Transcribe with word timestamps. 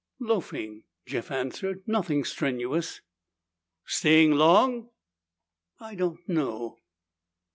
"Loafing," 0.17 0.81
Jeff 1.05 1.29
answered. 1.29 1.83
"Nothing 1.85 2.23
strenuous." 2.23 3.01
"Staying 3.85 4.31
long?" 4.31 4.89
"I 5.79 5.93
don't 5.93 6.27
know." 6.27 6.79